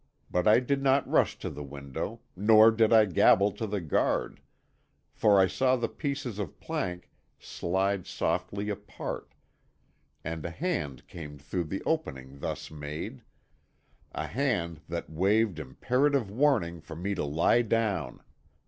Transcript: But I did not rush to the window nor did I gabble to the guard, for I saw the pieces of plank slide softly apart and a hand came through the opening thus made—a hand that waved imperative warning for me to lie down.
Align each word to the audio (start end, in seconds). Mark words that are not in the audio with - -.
But 0.31 0.47
I 0.47 0.59
did 0.59 0.81
not 0.81 1.07
rush 1.07 1.37
to 1.37 1.49
the 1.51 1.61
window 1.63 2.21
nor 2.35 2.71
did 2.71 2.91
I 2.91 3.05
gabble 3.05 3.51
to 3.51 3.67
the 3.67 3.79
guard, 3.81 4.41
for 5.13 5.39
I 5.39 5.45
saw 5.45 5.75
the 5.75 5.87
pieces 5.87 6.39
of 6.39 6.59
plank 6.59 7.11
slide 7.37 8.07
softly 8.07 8.69
apart 8.71 9.35
and 10.23 10.43
a 10.43 10.49
hand 10.49 11.05
came 11.07 11.37
through 11.37 11.65
the 11.65 11.83
opening 11.83 12.39
thus 12.39 12.71
made—a 12.71 13.21
hand 14.25 14.81
that 14.89 15.07
waved 15.07 15.59
imperative 15.59 16.31
warning 16.31 16.81
for 16.81 16.95
me 16.95 17.13
to 17.13 17.23
lie 17.23 17.61
down. 17.61 18.23